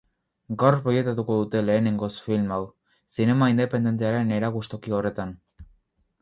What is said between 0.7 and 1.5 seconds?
proiektatuko